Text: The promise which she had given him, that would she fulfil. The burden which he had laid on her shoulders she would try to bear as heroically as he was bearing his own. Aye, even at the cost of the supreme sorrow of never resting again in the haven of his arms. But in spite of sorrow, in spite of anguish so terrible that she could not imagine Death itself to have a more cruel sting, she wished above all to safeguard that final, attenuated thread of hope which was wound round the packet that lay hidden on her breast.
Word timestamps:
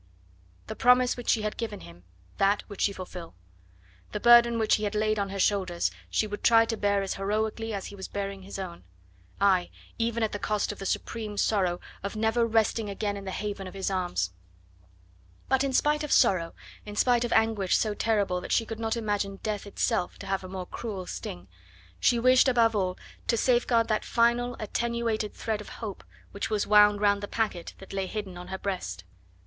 The 0.65 0.75
promise 0.75 1.15
which 1.15 1.29
she 1.29 1.43
had 1.43 1.57
given 1.57 1.81
him, 1.81 2.05
that 2.39 2.67
would 2.67 2.81
she 2.81 2.91
fulfil. 2.91 3.35
The 4.13 4.19
burden 4.19 4.57
which 4.57 4.77
he 4.77 4.83
had 4.83 4.95
laid 4.95 5.19
on 5.19 5.29
her 5.29 5.37
shoulders 5.37 5.91
she 6.09 6.25
would 6.25 6.43
try 6.43 6.65
to 6.65 6.75
bear 6.75 7.03
as 7.03 7.13
heroically 7.13 7.71
as 7.71 7.85
he 7.85 7.95
was 7.95 8.07
bearing 8.07 8.41
his 8.41 8.57
own. 8.57 8.83
Aye, 9.39 9.69
even 9.99 10.23
at 10.23 10.31
the 10.31 10.39
cost 10.39 10.71
of 10.71 10.79
the 10.79 10.87
supreme 10.87 11.37
sorrow 11.37 11.79
of 12.01 12.15
never 12.15 12.47
resting 12.47 12.89
again 12.89 13.15
in 13.15 13.25
the 13.25 13.29
haven 13.29 13.67
of 13.67 13.75
his 13.75 13.91
arms. 13.91 14.31
But 15.47 15.63
in 15.63 15.71
spite 15.71 16.03
of 16.03 16.11
sorrow, 16.11 16.55
in 16.83 16.95
spite 16.95 17.23
of 17.23 17.31
anguish 17.33 17.77
so 17.77 17.93
terrible 17.93 18.41
that 18.41 18.51
she 18.51 18.65
could 18.65 18.79
not 18.79 18.97
imagine 18.97 19.35
Death 19.43 19.67
itself 19.67 20.17
to 20.17 20.25
have 20.25 20.43
a 20.43 20.49
more 20.49 20.65
cruel 20.65 21.05
sting, 21.05 21.47
she 21.99 22.17
wished 22.17 22.47
above 22.47 22.75
all 22.75 22.97
to 23.27 23.37
safeguard 23.37 23.87
that 23.89 24.03
final, 24.03 24.55
attenuated 24.59 25.35
thread 25.35 25.61
of 25.61 25.69
hope 25.69 26.03
which 26.31 26.49
was 26.49 26.65
wound 26.65 27.01
round 27.01 27.21
the 27.21 27.27
packet 27.27 27.75
that 27.77 27.93
lay 27.93 28.07
hidden 28.07 28.35
on 28.35 28.47
her 28.47 28.57
breast. 28.57 29.03